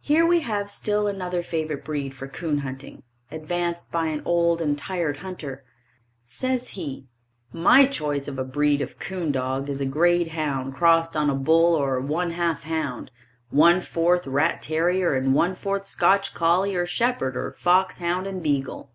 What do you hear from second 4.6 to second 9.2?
and tried hunter. Says he: My choice of a breed of